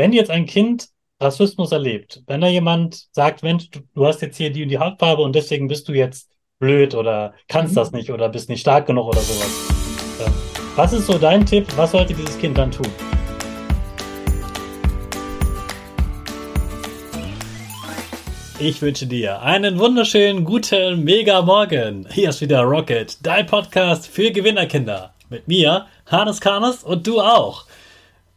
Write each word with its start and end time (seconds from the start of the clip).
Wenn 0.00 0.14
jetzt 0.14 0.30
ein 0.30 0.46
Kind 0.46 0.88
Rassismus 1.20 1.72
erlebt, 1.72 2.22
wenn 2.26 2.40
da 2.40 2.46
jemand 2.46 3.08
sagt, 3.12 3.42
Mensch, 3.42 3.68
du, 3.68 3.80
du 3.94 4.06
hast 4.06 4.22
jetzt 4.22 4.38
hier 4.38 4.50
die 4.50 4.62
und 4.62 4.70
die 4.70 4.78
Hautfarbe 4.78 5.20
und 5.20 5.36
deswegen 5.36 5.68
bist 5.68 5.86
du 5.88 5.92
jetzt 5.92 6.30
blöd 6.58 6.94
oder 6.94 7.34
kannst 7.48 7.72
mhm. 7.72 7.80
das 7.80 7.92
nicht 7.92 8.10
oder 8.10 8.30
bist 8.30 8.48
nicht 8.48 8.62
stark 8.62 8.86
genug 8.86 9.08
oder 9.08 9.20
sowas. 9.20 10.30
Was 10.74 10.94
ist 10.94 11.06
so 11.06 11.18
dein 11.18 11.44
Tipp? 11.44 11.66
Was 11.76 11.90
sollte 11.90 12.14
dieses 12.14 12.38
Kind 12.38 12.56
dann 12.56 12.70
tun? 12.70 12.86
Ich 18.58 18.80
wünsche 18.80 19.06
dir 19.06 19.42
einen 19.42 19.78
wunderschönen 19.78 20.46
guten 20.46 21.04
Mega 21.04 21.42
Morgen. 21.42 22.08
Hier 22.10 22.30
ist 22.30 22.40
wieder 22.40 22.62
Rocket, 22.62 23.18
dein 23.22 23.44
Podcast 23.44 24.06
für 24.06 24.30
Gewinnerkinder. 24.30 25.12
Mit 25.28 25.46
mir, 25.46 25.84
Hannes 26.06 26.40
Karnes 26.40 26.84
und 26.84 27.06
du 27.06 27.20
auch. 27.20 27.66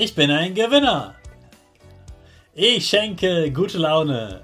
Ich 0.00 0.14
bin 0.14 0.30
ein 0.30 0.54
Gewinner. 0.54 1.16
Ich 2.54 2.86
schenke 2.86 3.50
gute 3.50 3.78
Laune. 3.78 4.42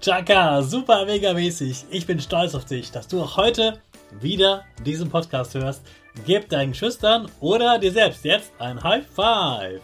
Chaka, 0.00 0.62
super 0.62 1.04
mega 1.04 1.32
mäßig. 1.32 1.86
Ich 1.90 2.06
bin 2.06 2.20
stolz 2.20 2.54
auf 2.54 2.64
dich, 2.64 2.92
dass 2.92 3.08
du 3.08 3.20
auch 3.20 3.36
heute 3.36 3.80
wieder 4.20 4.64
diesen 4.86 5.10
Podcast 5.10 5.54
hörst. 5.54 5.82
Gib 6.26 6.48
deinen 6.48 6.74
Schüchtern 6.74 7.28
oder 7.40 7.80
dir 7.80 7.90
selbst 7.90 8.24
jetzt 8.24 8.52
ein 8.60 8.80
High 8.80 9.04
Five. 9.04 9.80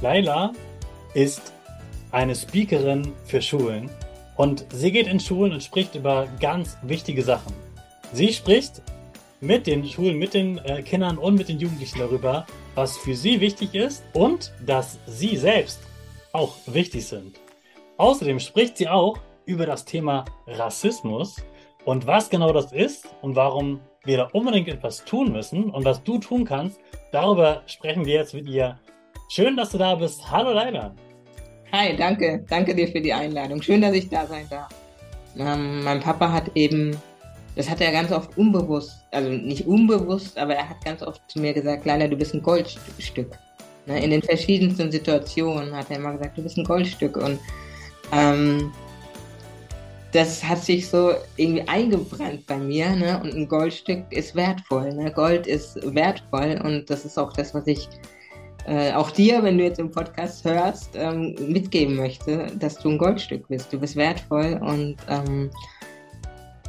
Laila 0.00 0.52
ist 1.14 1.42
eine 2.12 2.36
Speakerin 2.36 3.12
für 3.24 3.42
Schulen 3.42 3.90
und 4.36 4.64
sie 4.72 4.92
geht 4.92 5.08
in 5.08 5.18
Schulen 5.18 5.54
und 5.54 5.62
spricht 5.64 5.96
über 5.96 6.28
ganz 6.38 6.76
wichtige 6.82 7.24
Sachen. 7.24 7.52
Sie 8.12 8.32
spricht 8.32 8.80
mit 9.44 9.66
den 9.66 9.86
Schulen, 9.86 10.18
mit 10.18 10.34
den 10.34 10.58
äh, 10.58 10.82
Kindern 10.82 11.18
und 11.18 11.34
mit 11.34 11.48
den 11.48 11.58
Jugendlichen 11.58 11.98
darüber, 11.98 12.46
was 12.74 12.96
für 12.96 13.14
sie 13.14 13.40
wichtig 13.40 13.74
ist 13.74 14.04
und 14.14 14.52
dass 14.64 14.98
sie 15.06 15.36
selbst 15.36 15.80
auch 16.32 16.56
wichtig 16.66 17.06
sind. 17.06 17.38
Außerdem 17.98 18.40
spricht 18.40 18.78
sie 18.78 18.88
auch 18.88 19.18
über 19.44 19.66
das 19.66 19.84
Thema 19.84 20.24
Rassismus 20.46 21.36
und 21.84 22.06
was 22.06 22.30
genau 22.30 22.52
das 22.52 22.72
ist 22.72 23.06
und 23.22 23.36
warum 23.36 23.80
wir 24.04 24.16
da 24.16 24.28
unbedingt 24.32 24.68
etwas 24.68 25.04
tun 25.04 25.32
müssen 25.32 25.70
und 25.70 25.84
was 25.84 26.02
du 26.02 26.18
tun 26.18 26.44
kannst. 26.44 26.80
Darüber 27.12 27.62
sprechen 27.66 28.04
wir 28.04 28.14
jetzt 28.14 28.34
mit 28.34 28.48
ihr. 28.48 28.78
Schön, 29.28 29.56
dass 29.56 29.70
du 29.70 29.78
da 29.78 29.94
bist. 29.94 30.30
Hallo 30.30 30.52
Leila. 30.52 30.94
Hi, 31.72 31.96
danke. 31.96 32.44
Danke 32.48 32.74
dir 32.74 32.88
für 32.88 33.00
die 33.00 33.12
Einladung. 33.12 33.60
Schön, 33.62 33.80
dass 33.80 33.94
ich 33.94 34.08
da 34.08 34.26
sein 34.26 34.46
darf. 34.48 34.68
Ähm, 35.38 35.82
mein 35.82 36.00
Papa 36.00 36.30
hat 36.30 36.50
eben, 36.54 36.96
das 37.56 37.70
hat 37.70 37.80
er 37.80 37.92
ganz 37.92 38.10
oft 38.10 38.36
unbewusst, 38.36 39.04
also 39.10 39.28
nicht 39.28 39.66
unbewusst, 39.66 40.36
aber 40.38 40.54
er 40.54 40.68
hat 40.68 40.84
ganz 40.84 41.02
oft 41.02 41.20
zu 41.28 41.40
mir 41.40 41.52
gesagt, 41.52 41.84
Leila, 41.84 42.08
du 42.08 42.16
bist 42.16 42.34
ein 42.34 42.42
Goldstück. 42.42 43.38
Ne, 43.86 44.02
in 44.02 44.10
den 44.10 44.22
verschiedensten 44.22 44.90
Situationen 44.90 45.74
hat 45.76 45.90
er 45.90 45.98
immer 45.98 46.12
gesagt, 46.12 46.38
du 46.38 46.42
bist 46.42 46.56
ein 46.56 46.64
Goldstück. 46.64 47.16
Und 47.16 47.38
ähm, 48.12 48.72
das 50.12 50.42
hat 50.42 50.64
sich 50.64 50.88
so 50.88 51.12
irgendwie 51.36 51.66
eingebrannt 51.68 52.46
bei 52.46 52.56
mir. 52.56 52.90
Ne? 52.96 53.20
Und 53.22 53.34
ein 53.34 53.46
Goldstück 53.46 54.04
ist 54.10 54.34
wertvoll. 54.34 54.94
Ne? 54.94 55.12
Gold 55.12 55.46
ist 55.46 55.78
wertvoll 55.94 56.60
und 56.64 56.88
das 56.88 57.04
ist 57.04 57.18
auch 57.18 57.32
das, 57.32 57.52
was 57.52 57.66
ich 57.66 57.88
äh, 58.66 58.92
auch 58.92 59.10
dir, 59.10 59.42
wenn 59.42 59.58
du 59.58 59.64
jetzt 59.64 59.78
im 59.78 59.90
Podcast 59.90 60.44
hörst, 60.44 60.90
ähm, 60.94 61.34
mitgeben 61.48 61.96
möchte, 61.96 62.46
dass 62.58 62.78
du 62.78 62.90
ein 62.90 62.98
Goldstück 62.98 63.46
bist. 63.48 63.70
Du 63.70 63.78
bist 63.78 63.96
wertvoll 63.96 64.58
und 64.62 64.96
ähm, 65.08 65.50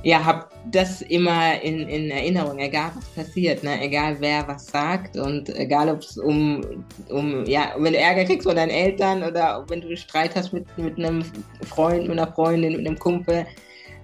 ja, 0.05 0.23
habe 0.23 0.45
das 0.71 1.01
immer 1.01 1.59
in, 1.63 1.89
in 1.89 2.11
Erinnerung, 2.11 2.59
egal 2.59 2.91
was 2.93 3.05
passiert, 3.05 3.63
ne? 3.63 3.81
egal 3.81 4.15
wer 4.19 4.47
was 4.47 4.67
sagt 4.67 5.17
und 5.17 5.49
egal 5.57 5.89
ob 5.89 6.01
es 6.01 6.15
um, 6.19 6.61
um, 7.09 7.43
ja, 7.45 7.73
wenn 7.79 7.93
du 7.93 7.97
Ärger 7.99 8.23
kriegst 8.23 8.45
von 8.45 8.55
deinen 8.55 8.69
Eltern 8.69 9.23
oder 9.23 9.65
wenn 9.67 9.81
du 9.81 9.97
Streit 9.97 10.35
hast 10.35 10.53
mit, 10.53 10.65
mit 10.77 10.99
einem 10.99 11.25
Freund, 11.63 12.07
mit 12.07 12.19
einer 12.19 12.31
Freundin, 12.31 12.73
mit 12.73 12.87
einem 12.87 12.99
Kumpel, 12.99 13.47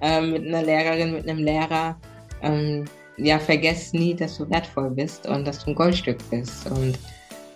äh, 0.01 0.21
mit 0.21 0.47
einer 0.47 0.63
Lehrerin, 0.63 1.13
mit 1.13 1.29
einem 1.29 1.43
Lehrer, 1.43 1.95
ähm, 2.41 2.85
ja, 3.17 3.37
vergess 3.37 3.93
nie, 3.93 4.15
dass 4.15 4.39
du 4.39 4.49
wertvoll 4.49 4.89
bist 4.89 5.27
und 5.27 5.45
dass 5.45 5.63
du 5.63 5.69
ein 5.69 5.75
Goldstück 5.75 6.17
bist 6.31 6.67
und 6.71 6.97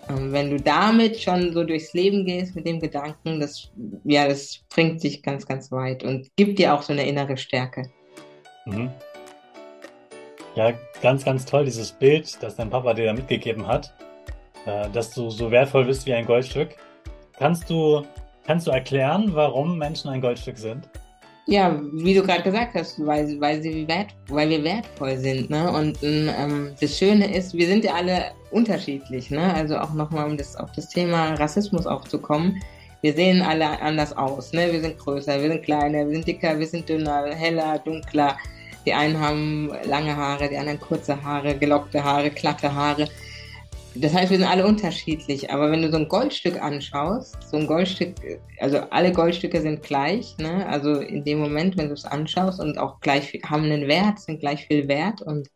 ähm, 0.07 0.31
wenn 0.31 0.51
du 0.51 0.57
damit 0.57 1.19
schon 1.19 1.51
so 1.51 1.63
durchs 1.63 1.94
Leben 1.94 2.25
gehst 2.25 2.56
mit 2.56 2.67
dem 2.67 2.80
Gedanken, 2.80 3.39
das, 3.39 3.71
ja, 4.03 4.27
das 4.27 4.59
bringt 4.69 5.01
dich 5.01 5.24
ganz, 5.24 5.48
ganz 5.48 5.71
weit 5.71 6.03
und 6.03 6.30
gibt 6.36 6.59
dir 6.59 6.75
auch 6.75 6.83
so 6.83 6.94
eine 6.94 7.07
innere 7.07 7.38
Stärke. 7.38 7.89
Mhm. 8.65 8.89
Ja, 10.56 10.73
ganz, 11.01 11.25
ganz 11.25 11.45
toll, 11.45 11.65
dieses 11.65 11.91
Bild, 11.91 12.41
das 12.41 12.56
dein 12.56 12.69
Papa 12.69 12.94
dir 12.94 13.06
da 13.06 13.13
mitgegeben 13.13 13.67
hat, 13.67 13.94
äh, 14.65 14.89
dass 14.89 15.12
du 15.12 15.29
so 15.29 15.51
wertvoll 15.51 15.85
bist 15.85 16.06
wie 16.06 16.13
ein 16.13 16.25
Goldstück. 16.25 16.75
Kannst 17.38 17.69
du, 17.69 18.06
kannst 18.45 18.67
du 18.67 18.71
erklären, 18.71 19.31
warum 19.33 19.77
Menschen 19.77 20.09
ein 20.09 20.21
Goldstück 20.21 20.57
sind? 20.57 20.89
Ja, 21.47 21.79
wie 21.94 22.15
du 22.15 22.23
gerade 22.23 22.41
gesagt 22.41 22.73
hast, 22.73 23.06
weil, 23.06 23.39
weil, 23.39 23.62
sie 23.62 23.88
wert, 23.88 24.15
weil 24.29 24.50
wir 24.50 24.63
wertvoll 24.63 25.17
sind. 25.17 25.51
Ne? 25.51 25.71
Und 25.71 26.00
ähm, 26.01 26.73
das 26.81 26.97
Schöne 26.97 27.35
ist, 27.35 27.53
wir 27.53 27.67
sind 27.67 27.83
ja 27.83 27.94
alle 27.94 28.31
unterschiedlich. 28.50 29.29
Ne? 29.29 29.53
Also 29.53 29.77
auch 29.77 29.94
nochmal, 29.94 30.25
um 30.25 30.38
das, 30.38 30.56
auf 30.56 30.71
das 30.71 30.89
Thema 30.89 31.35
Rassismus 31.35 31.85
aufzukommen. 31.85 32.59
Wir 33.06 33.13
sehen 33.13 33.44
alle 33.44 33.80
anders 33.84 34.18
aus. 34.18 34.52
Ne? 34.52 34.74
Wir 34.74 34.81
sind 34.81 34.98
größer, 34.98 35.40
wir 35.40 35.48
sind 35.48 35.62
kleiner, 35.63 36.07
wir 36.07 36.16
sind 36.16 36.28
dicker, 36.28 36.57
wir 36.57 36.66
sind 36.66 36.90
dünner, 36.90 37.28
heller, 37.36 37.78
dunkler. 37.78 38.36
Die 38.84 38.94
einen 38.94 39.19
haben 39.19 39.69
lange 39.84 40.18
Haare, 40.18 40.50
die 40.50 40.57
anderen 40.57 40.80
kurze 40.80 41.22
Haare, 41.22 41.56
gelockte 41.56 42.04
Haare, 42.04 42.31
glatte 42.31 42.74
Haare. 42.74 43.07
das 43.94 44.12
heißt, 44.12 44.31
wir 44.31 44.40
sind 44.40 44.48
alle 44.48 44.66
unterschiedlich, 44.66 45.52
aber 45.52 45.69
wenn 45.69 45.84
du 45.84 45.92
so 45.92 45.98
ein 45.98 46.07
Goldstück 46.07 46.60
anschaust, 46.60 47.38
so 47.48 47.57
ein 47.57 47.68
Goldstück, 47.68 48.16
also 48.60 48.80
alle 48.90 49.12
Goldstücke 49.12 49.62
sind 49.62 49.84
gleich, 49.84 50.36
ne? 50.40 50.66
Also 50.68 51.00
in 51.00 51.24
dem 51.24 51.38
Moment, 51.38 51.78
wenn 51.78 51.90
du 51.90 51.94
es 51.94 52.06
anschaust 52.06 52.60
und 52.60 52.80
auch 52.80 53.01
gleich 53.01 53.40
haben 53.46 53.66
einen 53.66 53.88
Wert, 53.88 54.19
sind 54.19 54.40
gleich 54.40 54.66
viel 54.66 54.88
wert 54.88 55.22
und, 55.22 55.48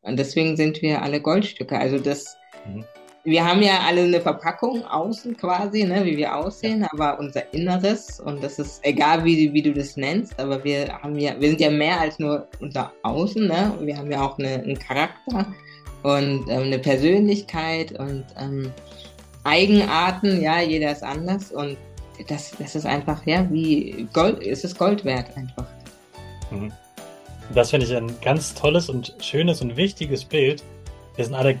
und 0.00 0.18
deswegen 0.18 0.56
sind 0.56 0.80
wir 0.80 1.02
alle 1.02 1.20
Goldstücke. 1.20 1.78
Also 1.78 1.98
das, 1.98 2.38
mhm. 2.66 2.86
Wir 3.26 3.44
haben 3.44 3.60
ja 3.60 3.80
alle 3.80 4.02
eine 4.02 4.20
Verpackung 4.20 4.84
außen 4.84 5.36
quasi, 5.36 5.82
ne, 5.82 6.04
wie 6.04 6.16
wir 6.16 6.34
aussehen, 6.34 6.86
aber 6.92 7.18
unser 7.18 7.52
Inneres 7.52 8.20
und 8.20 8.42
das 8.42 8.60
ist 8.60 8.78
egal, 8.84 9.24
wie, 9.24 9.52
wie 9.52 9.62
du 9.62 9.72
das 9.72 9.96
nennst, 9.96 10.38
aber 10.38 10.62
wir 10.62 10.86
haben 11.02 11.18
ja, 11.18 11.32
wir 11.40 11.48
sind 11.48 11.60
ja 11.60 11.70
mehr 11.70 12.00
als 12.00 12.20
nur 12.20 12.46
unser 12.60 12.92
Außen, 13.02 13.48
ne? 13.48 13.74
Wir 13.80 13.98
haben 13.98 14.12
ja 14.12 14.24
auch 14.24 14.38
eine, 14.38 14.62
einen 14.62 14.78
Charakter 14.78 15.44
und 16.04 16.46
ähm, 16.48 16.62
eine 16.62 16.78
Persönlichkeit 16.78 17.98
und 17.98 18.24
ähm, 18.38 18.72
Eigenarten, 19.42 20.40
ja, 20.40 20.60
jeder 20.60 20.92
ist 20.92 21.02
anders 21.02 21.50
und 21.50 21.76
das, 22.28 22.52
das 22.58 22.76
ist 22.76 22.86
einfach, 22.86 23.26
ja, 23.26 23.44
wie 23.50 24.06
Gold, 24.12 24.40
es 24.40 24.62
ist 24.62 24.78
Gold 24.78 25.04
wert 25.04 25.36
einfach. 25.36 25.66
Mhm. 26.52 26.72
Das 27.54 27.70
finde 27.70 27.86
ich 27.86 27.94
ein 27.94 28.12
ganz 28.22 28.54
tolles 28.54 28.88
und 28.88 29.14
schönes 29.20 29.60
und 29.62 29.76
wichtiges 29.76 30.24
Bild. 30.24 30.62
Wir 31.16 31.24
sind 31.24 31.34
alle 31.34 31.58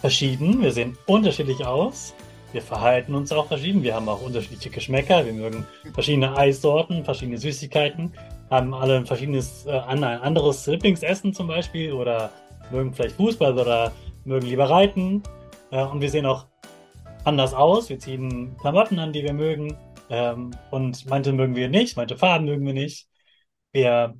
verschieden, 0.00 0.62
wir 0.62 0.72
sehen 0.72 0.96
unterschiedlich 1.06 1.64
aus, 1.64 2.14
wir 2.52 2.62
verhalten 2.62 3.14
uns 3.14 3.30
auch 3.32 3.46
verschieden, 3.46 3.82
wir 3.82 3.94
haben 3.94 4.08
auch 4.08 4.22
unterschiedliche 4.22 4.70
Geschmäcker, 4.70 5.24
wir 5.24 5.32
mögen 5.32 5.66
verschiedene 5.94 6.36
Eissorten, 6.36 7.04
verschiedene 7.04 7.38
Süßigkeiten, 7.38 8.12
haben 8.50 8.74
alle 8.74 8.96
ein 8.96 9.06
verschiedenes, 9.06 9.66
äh, 9.66 9.78
ein 9.78 10.02
anderes 10.02 10.66
Lieblingsessen 10.66 11.32
zum 11.32 11.46
Beispiel 11.46 11.92
oder 11.92 12.30
mögen 12.70 12.92
vielleicht 12.92 13.16
Fußball 13.16 13.56
oder 13.56 13.92
mögen 14.24 14.46
lieber 14.46 14.68
reiten. 14.68 15.22
Äh, 15.70 15.84
und 15.84 16.00
wir 16.00 16.10
sehen 16.10 16.26
auch 16.26 16.46
anders 17.24 17.54
aus. 17.54 17.88
Wir 17.88 17.98
ziehen 17.98 18.56
Klamotten 18.60 18.98
an, 18.98 19.12
die 19.12 19.22
wir 19.22 19.32
mögen. 19.32 19.76
Ähm, 20.08 20.50
und 20.70 21.06
manche 21.08 21.32
mögen 21.32 21.54
wir 21.54 21.68
nicht, 21.68 21.96
manche 21.96 22.16
Farben 22.16 22.46
mögen 22.46 22.66
wir 22.66 22.74
nicht. 22.74 23.08
Wir 23.72 24.14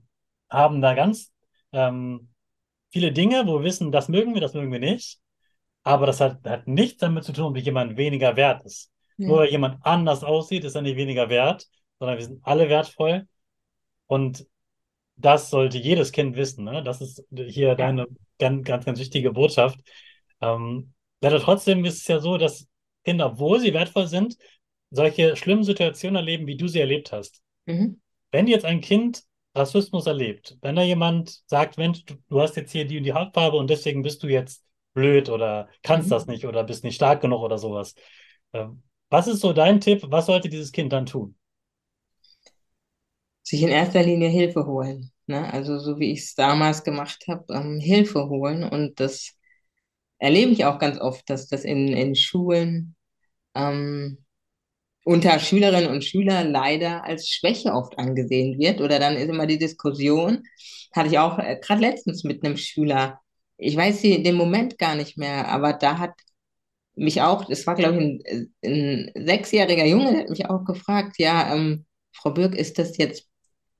haben 0.48 0.80
da 0.80 0.94
ganz 0.94 1.32
ähm, 1.72 2.28
viele 2.90 3.12
Dinge, 3.12 3.46
wo 3.46 3.58
wir 3.58 3.64
wissen, 3.64 3.90
das 3.90 4.08
mögen 4.08 4.34
wir, 4.34 4.40
das 4.40 4.54
mögen 4.54 4.70
wir 4.70 4.78
nicht. 4.78 5.18
Aber 5.82 6.06
das 6.06 6.20
hat, 6.20 6.44
hat 6.44 6.66
nichts 6.66 7.00
damit 7.00 7.24
zu 7.24 7.32
tun, 7.32 7.46
ob 7.46 7.56
jemand 7.56 7.96
weniger 7.96 8.36
wert 8.36 8.64
ist. 8.64 8.90
Ja. 9.16 9.28
Nur 9.28 9.38
weil 9.38 9.50
jemand 9.50 9.84
anders 9.84 10.24
aussieht, 10.24 10.64
ist 10.64 10.74
er 10.74 10.82
nicht 10.82 10.96
weniger 10.96 11.28
wert, 11.28 11.66
sondern 11.98 12.18
wir 12.18 12.24
sind 12.24 12.40
alle 12.42 12.68
wertvoll. 12.68 13.26
Und 14.06 14.46
das 15.16 15.50
sollte 15.50 15.78
jedes 15.78 16.12
Kind 16.12 16.36
wissen. 16.36 16.64
Ne? 16.64 16.82
Das 16.82 17.00
ist 17.00 17.24
hier 17.32 17.74
deine 17.74 18.06
ganz, 18.38 18.64
ganz, 18.64 18.84
ganz 18.84 18.98
wichtige 18.98 19.32
Botschaft. 19.32 19.78
Ähm, 20.40 20.92
leider 21.20 21.40
trotzdem 21.40 21.84
ist 21.84 21.98
es 21.98 22.08
ja 22.08 22.18
so, 22.18 22.38
dass 22.38 22.66
Kinder, 23.04 23.26
obwohl 23.26 23.60
sie 23.60 23.74
wertvoll 23.74 24.06
sind, 24.06 24.36
solche 24.90 25.36
schlimmen 25.36 25.64
Situationen 25.64 26.16
erleben, 26.16 26.46
wie 26.46 26.56
du 26.56 26.68
sie 26.68 26.80
erlebt 26.80 27.12
hast. 27.12 27.42
Mhm. 27.66 28.00
Wenn 28.30 28.46
jetzt 28.46 28.64
ein 28.64 28.80
Kind 28.80 29.22
Rassismus 29.54 30.06
erlebt, 30.06 30.56
wenn 30.62 30.76
da 30.76 30.82
jemand 30.82 31.42
sagt, 31.46 31.76
Mensch, 31.76 32.04
du, 32.04 32.14
du, 32.28 32.40
hast 32.40 32.56
jetzt 32.56 32.72
hier 32.72 32.84
die 32.84 32.98
und 32.98 33.04
die 33.04 33.12
Hautfarbe 33.12 33.56
und 33.56 33.68
deswegen 33.68 34.02
bist 34.02 34.22
du 34.22 34.28
jetzt 34.28 34.64
blöd 34.94 35.28
oder 35.28 35.68
kannst 35.82 36.08
mhm. 36.08 36.10
das 36.10 36.26
nicht 36.26 36.46
oder 36.46 36.64
bist 36.64 36.84
nicht 36.84 36.96
stark 36.96 37.20
genug 37.20 37.40
oder 37.42 37.58
sowas. 37.58 37.94
Ähm, 38.52 38.82
was 39.08 39.26
ist 39.26 39.40
so 39.40 39.52
dein 39.52 39.80
Tipp? 39.80 40.02
Was 40.08 40.26
sollte 40.26 40.48
dieses 40.48 40.72
Kind 40.72 40.92
dann 40.92 41.06
tun? 41.06 41.36
sich 43.50 43.62
in 43.62 43.68
erster 43.68 44.02
Linie 44.02 44.28
Hilfe 44.28 44.66
holen. 44.66 45.10
Ne? 45.26 45.52
Also 45.52 45.78
so 45.78 45.98
wie 45.98 46.12
ich 46.12 46.20
es 46.20 46.34
damals 46.34 46.84
gemacht 46.84 47.24
habe, 47.28 47.44
ähm, 47.52 47.80
Hilfe 47.80 48.28
holen. 48.28 48.64
Und 48.64 49.00
das 49.00 49.34
erlebe 50.18 50.52
ich 50.52 50.64
auch 50.64 50.78
ganz 50.78 51.00
oft, 51.00 51.28
dass 51.28 51.48
das 51.48 51.64
in, 51.64 51.88
in 51.88 52.14
Schulen 52.14 52.94
ähm, 53.54 54.24
unter 55.04 55.38
Schülerinnen 55.40 55.90
und 55.90 56.04
Schülern 56.04 56.50
leider 56.52 57.04
als 57.04 57.28
Schwäche 57.28 57.72
oft 57.72 57.98
angesehen 57.98 58.58
wird. 58.58 58.80
Oder 58.80 58.98
dann 59.00 59.16
ist 59.16 59.28
immer 59.28 59.46
die 59.46 59.58
Diskussion, 59.58 60.44
hatte 60.94 61.08
ich 61.08 61.18
auch 61.18 61.38
äh, 61.38 61.58
gerade 61.60 61.80
letztens 61.80 62.24
mit 62.24 62.44
einem 62.44 62.56
Schüler, 62.56 63.20
ich 63.60 63.76
weiß 63.76 64.02
den 64.02 64.34
Moment 64.36 64.78
gar 64.78 64.94
nicht 64.96 65.18
mehr, 65.18 65.48
aber 65.48 65.72
da 65.74 65.98
hat 65.98 66.12
mich 66.94 67.22
auch, 67.22 67.44
das 67.46 67.66
war 67.66 67.74
glaube 67.76 67.96
ich 68.02 68.26
ein, 68.32 68.54
ein 68.64 69.12
sechsjähriger 69.26 69.86
Junge, 69.86 70.10
der 70.12 70.20
hat 70.22 70.30
mich 70.30 70.46
auch 70.50 70.64
gefragt, 70.64 71.16
ja, 71.18 71.54
ähm, 71.54 71.86
Frau 72.12 72.30
Birk, 72.32 72.54
ist 72.54 72.78
das 72.78 72.96
jetzt 72.98 73.26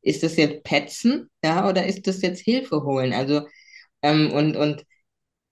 ist 0.03 0.23
das 0.23 0.37
jetzt 0.37 0.65
Petzen, 0.65 1.31
ja, 1.45 1.69
oder 1.69 1.87
ist 1.87 2.07
das 2.09 2.23
jetzt 2.23 2.41
Hilfe 2.43 2.85
holen? 2.85 3.13
Also, 3.15 3.43
ähm, 4.03 4.33
und, 4.33 4.57
und 4.57 4.85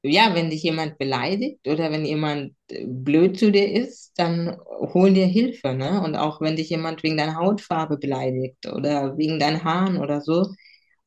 ja, 0.03 0.35
wenn 0.35 0.51
dich 0.51 0.63
jemand 0.63 0.99
beleidigt 0.99 1.67
oder 1.69 1.91
wenn 1.93 2.05
jemand 2.05 2.55
äh, 2.71 2.87
blöd 2.87 3.39
zu 3.39 3.51
dir 3.53 3.71
ist, 3.73 4.13
dann 4.17 4.57
hol 4.95 5.13
dir 5.13 5.27
Hilfe, 5.27 5.75
ne? 5.75 6.03
Und 6.03 6.17
auch 6.17 6.41
wenn 6.41 6.57
dich 6.57 6.71
jemand 6.71 7.03
wegen 7.03 7.17
deiner 7.17 7.37
Hautfarbe 7.37 7.99
beleidigt 7.99 8.67
oder 8.67 9.17
wegen 9.19 9.39
deinen 9.41 9.65
Haaren 9.65 9.99
oder 9.99 10.21
so, 10.21 10.47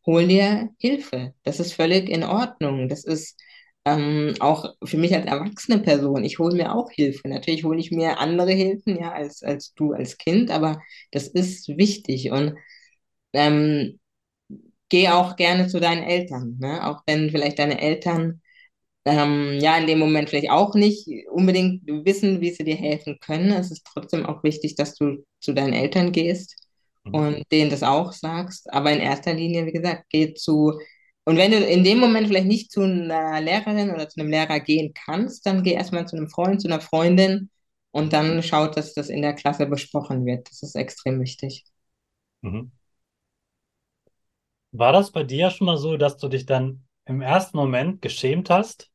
hol 0.05 0.27
dir 0.27 0.69
Hilfe. 0.79 1.33
Das 1.43 1.59
ist 1.59 1.73
völlig 1.73 2.09
in 2.09 2.23
Ordnung. 2.23 2.89
Das 2.89 3.03
ist 3.05 3.39
ähm, 3.85 4.35
auch 4.39 4.75
für 4.83 4.97
mich 4.97 5.13
als 5.15 5.25
erwachsene 5.25 5.79
Person. 5.79 6.23
Ich 6.23 6.39
hole 6.39 6.55
mir 6.55 6.73
auch 6.75 6.91
Hilfe. 6.91 7.27
Natürlich 7.29 7.63
hole 7.63 7.79
ich 7.79 7.91
mir 7.91 8.19
andere 8.19 8.51
Hilfen, 8.51 8.97
ja, 8.99 9.11
als, 9.11 9.43
als 9.43 9.73
du 9.73 9.93
als 9.93 10.17
Kind, 10.17 10.51
aber 10.51 10.81
das 11.11 11.27
ist 11.27 11.67
wichtig. 11.77 12.31
Und 12.31 12.55
ähm, 13.33 13.99
geh 14.89 15.09
auch 15.09 15.35
gerne 15.35 15.67
zu 15.67 15.79
deinen 15.79 16.03
Eltern, 16.03 16.57
ne? 16.59 16.87
Auch 16.87 17.01
wenn 17.07 17.29
vielleicht 17.31 17.59
deine 17.59 17.81
Eltern 17.81 18.41
ähm, 19.05 19.59
ja 19.61 19.77
in 19.77 19.87
dem 19.87 19.99
Moment 19.99 20.29
vielleicht 20.29 20.51
auch 20.51 20.75
nicht 20.75 21.07
unbedingt 21.31 21.83
wissen, 21.87 22.41
wie 22.41 22.51
sie 22.51 22.63
dir 22.65 22.75
helfen 22.77 23.19
können. 23.21 23.51
Es 23.53 23.71
ist 23.71 23.85
trotzdem 23.85 24.25
auch 24.25 24.43
wichtig, 24.43 24.75
dass 24.75 24.95
du 24.95 25.25
zu 25.41 25.53
deinen 25.53 25.73
Eltern 25.73 26.11
gehst 26.11 26.57
mhm. 27.03 27.15
und 27.15 27.51
denen 27.51 27.69
das 27.71 27.83
auch 27.83 28.11
sagst. 28.13 28.71
Aber 28.73 28.91
in 28.91 28.99
erster 28.99 29.33
Linie, 29.33 29.65
wie 29.65 29.71
gesagt, 29.71 30.05
geh 30.09 30.33
zu 30.33 30.79
und 31.23 31.37
wenn 31.37 31.51
du 31.51 31.57
in 31.57 31.83
dem 31.83 31.99
Moment 31.99 32.27
vielleicht 32.27 32.47
nicht 32.47 32.71
zu 32.71 32.81
einer 32.81 33.39
Lehrerin 33.41 33.91
oder 33.91 34.09
zu 34.09 34.19
einem 34.19 34.31
Lehrer 34.31 34.59
gehen 34.59 34.93
kannst, 34.93 35.45
dann 35.45 35.63
geh 35.63 35.73
erstmal 35.73 36.07
zu 36.07 36.15
einem 36.17 36.29
Freund, 36.29 36.61
zu 36.61 36.67
einer 36.67 36.81
Freundin 36.81 37.51
und 37.91 38.11
dann 38.13 38.41
schaut, 38.41 38.75
dass 38.75 38.93
das 38.93 39.09
in 39.09 39.21
der 39.21 39.33
Klasse 39.33 39.67
besprochen 39.67 40.25
wird. 40.25 40.49
Das 40.49 40.63
ist 40.63 40.75
extrem 40.75 41.21
wichtig. 41.21 41.65
Mhm. 42.41 42.71
War 44.71 44.93
das 44.93 45.11
bei 45.11 45.23
dir 45.23 45.51
schon 45.51 45.65
mal 45.67 45.77
so, 45.77 45.97
dass 45.97 46.17
du 46.17 46.27
dich 46.27 46.45
dann 46.45 46.85
im 47.05 47.21
ersten 47.21 47.57
Moment 47.57 48.01
geschämt 48.01 48.49
hast? 48.49 48.89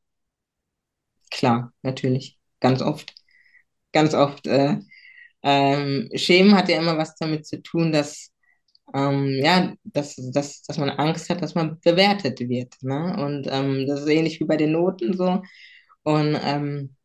Klar, 1.29 1.71
natürlich. 1.81 2.37
Ganz 2.59 2.81
oft. 2.81 3.13
Ganz 3.93 4.13
oft. 4.13 4.47
Äh, 4.47 4.79
ähm, 5.47 6.09
Schämen 6.13 6.55
hat 6.55 6.69
ja 6.69 6.77
immer 6.79 6.97
was 6.97 7.15
damit 7.15 7.47
zu 7.47 7.61
tun, 7.61 7.91
dass, 7.93 8.31
ähm, 8.93 9.39
ja, 9.41 9.73
dass, 9.85 10.15
dass, 10.33 10.61
dass 10.63 10.77
man 10.77 10.89
Angst 10.89 11.29
hat, 11.29 11.41
dass 11.41 11.55
man 11.55 11.79
bewertet 11.79 12.39
wird. 12.41 12.75
Ne? 12.81 13.15
Und 13.25 13.47
ähm, 13.49 13.87
das 13.87 14.01
ist 14.01 14.09
ähnlich 14.09 14.39
wie 14.41 14.45
bei 14.45 14.57
den 14.57 14.73
Noten 14.73 15.15
so. 15.17 15.41
Und 16.03 16.37
ähm, 16.43 16.95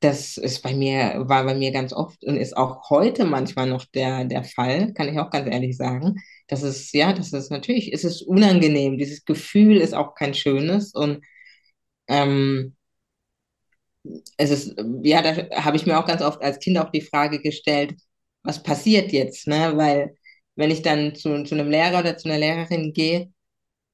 das 0.00 0.36
ist 0.38 0.62
bei 0.62 0.74
mir, 0.74 1.24
war 1.28 1.44
bei 1.44 1.54
mir 1.54 1.72
ganz 1.72 1.92
oft 1.92 2.24
und 2.24 2.36
ist 2.36 2.56
auch 2.56 2.90
heute 2.90 3.24
manchmal 3.24 3.68
noch 3.68 3.84
der, 3.86 4.24
der 4.24 4.44
Fall, 4.44 4.92
kann 4.94 5.08
ich 5.08 5.18
auch 5.18 5.30
ganz 5.30 5.46
ehrlich 5.52 5.76
sagen. 5.76 6.16
Das 6.48 6.62
ist, 6.62 6.92
ja, 6.94 7.12
das 7.12 7.32
ist 7.32 7.50
natürlich, 7.50 7.92
es 7.92 8.04
ist 8.04 8.22
unangenehm. 8.22 8.98
Dieses 8.98 9.24
Gefühl 9.24 9.76
ist 9.78 9.94
auch 9.94 10.14
kein 10.14 10.34
schönes 10.34 10.94
und 10.94 11.24
ähm, 12.08 12.76
es 14.36 14.50
ist, 14.50 14.76
ja, 15.02 15.22
da 15.22 15.62
habe 15.62 15.76
ich 15.76 15.86
mir 15.86 15.98
auch 15.98 16.06
ganz 16.06 16.22
oft 16.22 16.42
als 16.42 16.58
Kind 16.58 16.78
auch 16.78 16.90
die 16.90 17.02
Frage 17.02 17.40
gestellt, 17.40 17.94
was 18.42 18.62
passiert 18.62 19.12
jetzt, 19.12 19.46
ne? 19.46 19.72
Weil 19.76 20.16
wenn 20.56 20.70
ich 20.70 20.82
dann 20.82 21.14
zu, 21.14 21.44
zu 21.44 21.54
einem 21.54 21.70
Lehrer 21.70 22.00
oder 22.00 22.16
zu 22.16 22.28
einer 22.28 22.38
Lehrerin 22.38 22.92
gehe, 22.92 23.32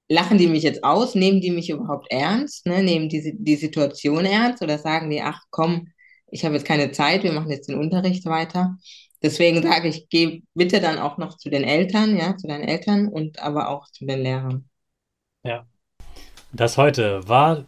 lachen 0.09 0.39
die 0.39 0.47
mich 0.47 0.63
jetzt 0.63 0.85
aus, 0.85 1.15
nehmen 1.15 1.41
die 1.41 1.51
mich 1.51 1.71
überhaupt 1.71 2.11
ernst, 2.11 2.67
ne? 2.67 2.83
Nehmen 2.83 3.09
die, 3.09 3.35
die 3.39 3.57
Situation 3.57 4.25
ernst 4.25 4.63
oder 4.63 4.79
sagen 4.79 5.11
die, 5.11 5.23
ach 5.23 5.41
komm, 5.51 5.89
ich 6.31 6.45
habe 6.45 6.55
jetzt 6.55 6.67
keine 6.67 6.93
Zeit, 6.93 7.23
wir 7.23 7.33
machen 7.33 7.51
jetzt 7.51 7.69
den 7.69 7.79
Unterricht 7.79 8.25
weiter. 8.27 8.77
Deswegen 9.23 9.63
sage 9.63 9.89
ich, 9.89 10.09
geh 10.09 10.43
bitte 10.55 10.81
dann 10.81 10.99
auch 10.99 11.19
noch 11.19 11.37
zu 11.37 11.51
den 11.51 11.65
Eltern, 11.65 12.17
ja, 12.17 12.37
zu 12.37 12.47
deinen 12.47 12.65
Eltern 12.65 13.09
und 13.09 13.41
aber 13.41 13.69
auch 13.69 13.91
zu 13.91 14.07
den 14.07 14.21
Lehrern. 14.21 14.69
Ja. 15.43 15.67
Das 16.53 16.77
heute 16.77 17.27
war 17.29 17.67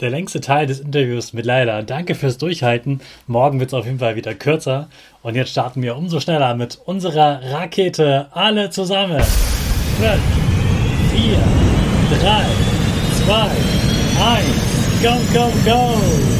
der 0.00 0.10
längste 0.10 0.40
Teil 0.40 0.66
des 0.66 0.80
Interviews 0.80 1.32
mit 1.32 1.44
Leila. 1.44 1.82
Danke 1.82 2.14
fürs 2.14 2.38
Durchhalten. 2.38 3.00
Morgen 3.26 3.60
wird 3.60 3.70
es 3.70 3.74
auf 3.74 3.84
jeden 3.84 3.98
Fall 3.98 4.16
wieder 4.16 4.34
kürzer. 4.34 4.88
Und 5.22 5.34
jetzt 5.34 5.50
starten 5.50 5.82
wir 5.82 5.96
umso 5.96 6.20
schneller 6.20 6.54
mit 6.54 6.78
unserer 6.84 7.40
Rakete. 7.52 8.28
Alle 8.32 8.70
zusammen. 8.70 9.20
5, 9.20 10.20
4, 11.12 11.38
3, 12.20 12.46
2, 13.26 13.34
1. 14.36 14.68
Go, 15.02 15.12
go, 15.32 15.52
go! 15.64 16.37